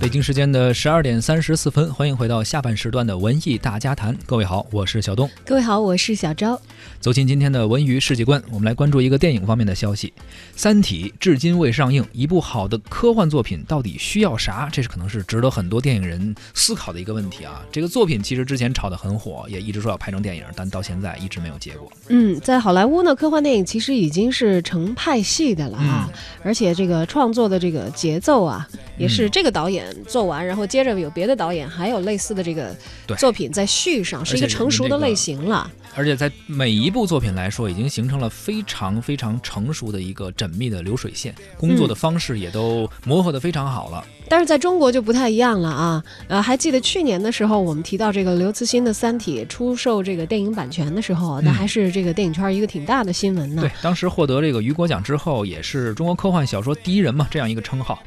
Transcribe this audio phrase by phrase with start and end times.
[0.00, 4.16] 北京时间的十二点三十四分，欢迎回到下半时段的文艺大家谈。
[4.24, 5.28] 各位好，我是小东。
[5.44, 6.58] 各位好，我是小昭。
[7.00, 10.08] 走进今天的文娱世界观，我们来关注一个电影方面的消息。
[10.56, 14.70] 《三体》至今未上映，一部好的科幻作品到底需要啥？
[14.72, 17.62] 这是可能是值得很多电影人思考的一个问题啊。
[17.70, 21.92] 这个作品其实之前炒得很火，也一直说要拍成电影，但到现在一直没有结果。
[22.08, 26.10] 嗯，在好莱坞呢，科幻电影其实已经是成派系的了啊，
[26.42, 29.89] 而且这个创作的这个节奏啊，也是这个导演。
[30.06, 32.76] 做完，然后接着有别的导演还有类似的这个
[33.18, 35.70] 作品在续上，是一个成熟的类型了。
[35.96, 44.04] 而且在每一部作品来说，已经形成了非常非常成熟的一个缜密的流水线，工作的方式也都磨合的非常好了。
[44.28, 46.04] 但是在中国就不太一样了啊！
[46.28, 53.62] 呃，还记得去年的时候，我们提到这个刘慈欣的《三体》出售这个电影版权的时候，那还是这个电影圈一个挺大的新闻呢。
[53.62, 58.00] 对，当时获得这个雨果奖之后，也是中国科幻小说第一人嘛，这样一个称号。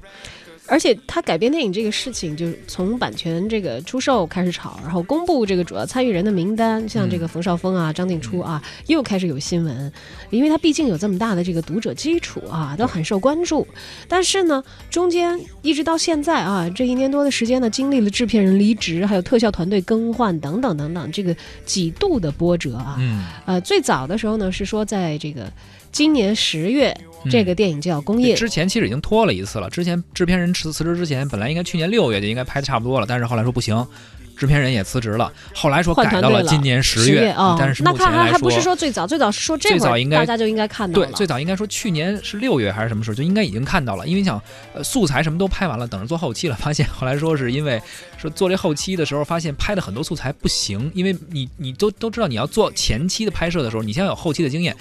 [0.68, 9.92] 而且他改编电影这个事情，就是从版权这个出售开始炒，然后公布这个主要参与人的名单，像这个冯绍峰啊、张静初啊，又开始有新闻，
[10.30, 13.68] 因为他毕竟有这么大的这个读者基础啊，都很受关注。
[14.08, 22.96] 但是呢，中间一直到现在啊，这一年多的时间呢，经历了制片人离职，还有特效团队更换等等等等，这个几度的波折啊。
[23.00, 23.26] 嗯。
[23.46, 25.52] 呃，最早的时候呢，是说在这个。
[25.94, 26.92] 今年十月，
[27.30, 28.36] 这个电影就要公映。
[28.36, 29.70] 之前其实已经拖了一次了。
[29.70, 33.88] 之前制片人辞辞职之前，本来应该去年六月就应该拍的差不多了，但是后来说不行。
[34.36, 37.56] 制片人也辞职了，后来说改到了今年十月啊。
[37.58, 41.08] 但是那他还还不是说最早，最早是说这会儿大家就应该看到了。
[41.08, 44.42] 对，最早应该说去年是六月还是什么时候就应该已经看到了，因为你想，
[44.74, 47.82] 呃，素材什么都拍完了，等着做后期了，发现后来说是因为
[48.18, 54.76] 说做这后期的时候，发现拍的很多素材不行，因为你你都都知道你要做前期的拍摄的时候，你先有后期的经验，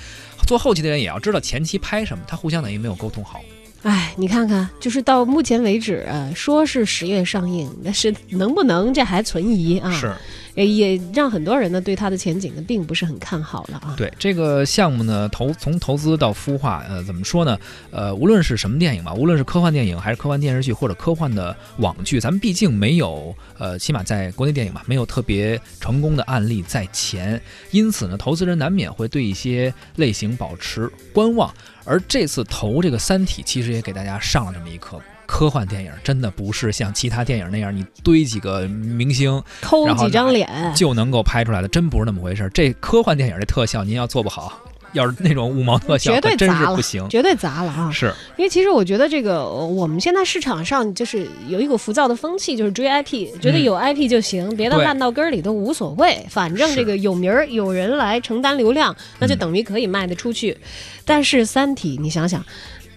[0.47, 3.41] 做后期的人也要知道前期拍什么，他互相等于没有沟通好。
[3.83, 9.91] 哎，你看看，就是到目前为止，说是十月上映，但是能不能这还存疑啊？
[9.92, 10.12] 是，
[10.55, 13.95] 也让很多人呢对它的前景呢并不是很看好了啊。
[13.97, 17.59] 对这个项目呢，投从投资到孵化，呃，怎么说呢？
[17.91, 27.41] 呃，无论是什么电影吧，无论是科幻电影还是科幻电视剧或者科幻的网剧，咱们毕竟没有，呃，起码在国内电影嘛，没有特别成功的案例在前，
[27.71, 31.53] 因此呢，投资人难免会对一些类型保持观望。
[31.84, 42.50] 而这次投这个《三体》，其实也给大家上了这么一课：科幻电影真的不是像其他电影那样，你堆几个明星，抠几张脸就能够拍出来的，真不是那么回事。
[42.53, 44.59] 这科幻电影的特效，您要做不好。
[44.93, 47.91] 要是那种五毛特效，绝对砸了，不行，绝对砸了啊！
[47.91, 60.59] 是因为其实我觉得这个我们现在市场上就是有一股浮躁的风气，就是追 IP，觉得有 IP 就行，别的烂到根儿里都无所谓，反正这个有名儿，有人来承担流量，那就等于可以卖得出去。
[61.06, 62.44] 但是《三体》，你想想。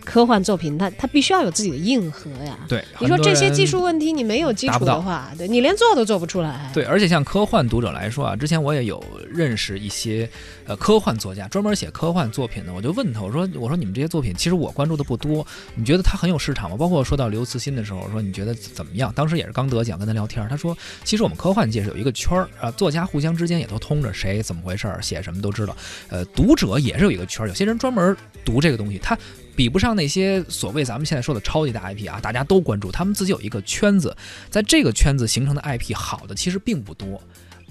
[0.05, 2.57] 科幻作品，它它必须要有自己的硬核呀。
[2.69, 6.69] 对，你说这些技术问题，你没有基础的话，对你连做都做不出来。
[6.73, 10.29] 对，而且像科幻读者来说啊，之前我也有认识一些
[10.65, 15.45] 呃科幻作家，专门写科幻作品的，我就问他，我说我说你们这些作品，其实我关注的不多，
[15.75, 16.77] 你觉得它很有市场吗？
[16.77, 19.11] 包括说到刘慈欣的时候，我说你觉得怎么样？
[19.15, 25.75] 当时也是刚得奖，跟他聊天，他说其实我们科幻界是有一个圈儿啊，作家互相之间也都通着，谁怎么回事儿，写什么都知道。
[26.09, 29.17] 呃，读者也是有一个圈儿，有些人专门读这个东西，他。
[29.55, 34.15] 比不上那些所谓咱们现在说的超级大 IP 啊，大家都关注，他们自己有一个圈子，
[34.49, 37.21] 在这个圈子形成的 IP 好的其实并不多。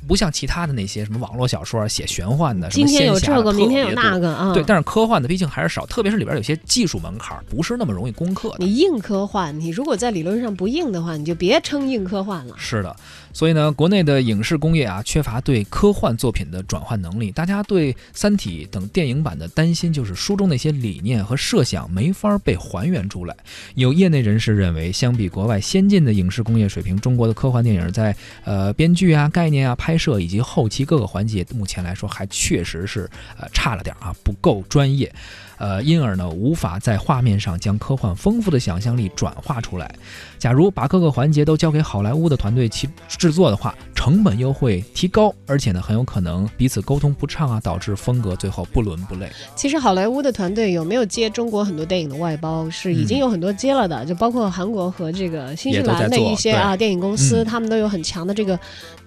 [0.07, 4.53] 不像其他的那些什么网络小说写玄幻的，今天有这个，明天有那个啊。
[4.53, 8.55] 对，但是科幻的毕竟还是少，特别是里边有些技术门槛不是那么容易攻克。
[8.59, 12.55] 你硬科幻，你如果在理论上不硬的话，你就别称硬科幻了。
[12.59, 12.95] 是的，
[13.33, 17.33] 所以呢，国内的影视工业啊，缺乏对科幻作品的转换能力。
[17.33, 23.35] 大家对《三体》等电影版的担心，就是书中那些理念和设想没法被还原出来。
[23.75, 28.15] 有业内人士认为，相比国外先进的影视工业水平，中国的科幻电影在
[28.45, 29.94] 呃编剧啊、概念啊、拍。
[29.95, 35.15] 拍摄以及后期各个环节，目前来说还确实是呃差了点啊，不够专业。
[35.57, 39.95] 呃，因而呢，无法在画面上将科幻丰富的想象力转化出来。
[40.37, 49.31] 假如把各个环节都交给好莱坞的团队去制作的话，成本又会提高，而且呢，很有可能彼此沟通不畅啊，导致风格最后不伦不类。
[49.55, 52.69] 其实，好莱坞的团队有没有接中国很多电影的外包？
[52.69, 58.59] 是已经有很多接了的，就包括韩国和这个新西兰的一些啊电影公司，他们都有很强的这个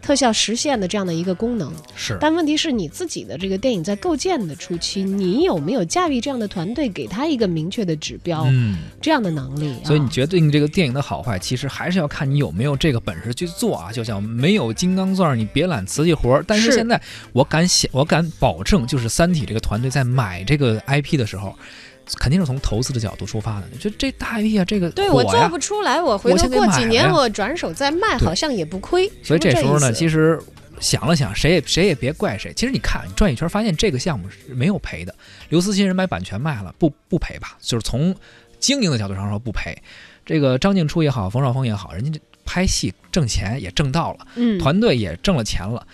[0.08, 1.70] 特效实现的这样的一个功能。
[1.94, 6.38] 是，但问题是你自己的这个电影在构建的初期，你有没有驾驭这样？
[6.38, 13.92] 的团队给他一个明确的指标，嗯，这样的能力，所以你决定这个电影的好坏，其实还是要看你有没有这个本事去做啊。
[13.92, 16.42] 就像没有金刚钻，你别揽瓷器活。
[16.48, 17.02] 但是现在，
[17.34, 21.54] 我敢想，我敢保证，就是《三体》这个团队在买这个 IP 的时候。
[22.16, 23.68] 肯定是从投资的角度出发的。
[23.80, 29.12] 就这大 IP 啊，这个对我做不出来，我回头过几年我转手再卖，好像也不亏。
[29.24, 30.44] 所以这时候呢，其实实
[30.80, 32.54] 想了想，谁也谁也别怪谁。
[32.56, 35.14] 其实你看，你转一圈，发现这个项目是没有赔的。
[35.50, 37.58] 刘慈欣人买版权卖了，不不赔吧？
[37.60, 38.16] 就是从
[38.60, 39.78] 经营的角度上说不赔。
[40.26, 45.86] 这个张静初也好，冯绍峰也好，人家这拍戏挣钱也挣到了，嗯，团队也挣了钱了。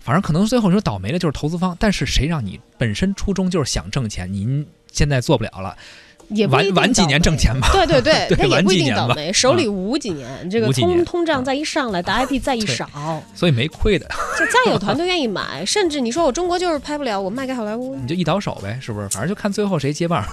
[0.00, 5.76] 反正可能最后你说倒霉的就是投资方，但是谁让你本身初衷就是想挣钱，您现在做不了了，
[6.28, 7.70] 也晚晚几年挣钱吧。
[7.72, 12.88] 对对对，他 也不一几年吧定倒霉，手里捂几年，这个通通胀啊再一上来，打 IP 再一少，
[13.34, 14.06] 所以没亏的，
[14.38, 17.94] 就再有 团队愿意买，甚至你说我中国就是拍不了，我卖给好莱坞。
[17.96, 19.08] 你就一倒手呗，是不是？
[19.08, 20.24] 反正就看最后谁接棒，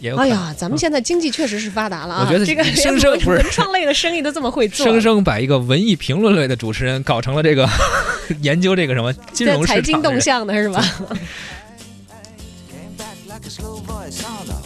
[0.00, 0.16] 也有。
[0.16, 2.26] 哎呀，咱们现在经济确实是发达了啊！
[2.26, 7.68] 我觉得这个生生不是文创类的生意都这么会做，生生把一个文艺评论类的主持人搞成了这个
[8.40, 10.20] 研究这个什么金在融财经动。
[10.20, 10.84] 向的是吧？
[13.42, 14.62] like a slow voice, oh.